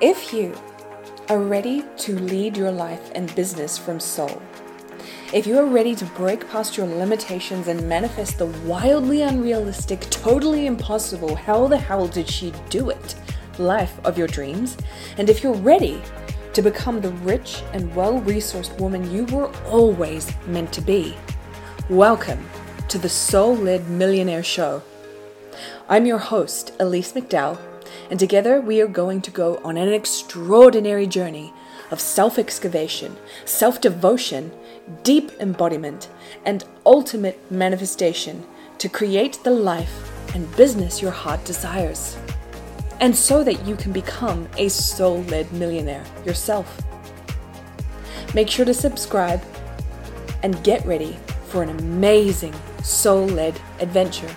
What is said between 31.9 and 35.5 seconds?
of self excavation, self devotion, deep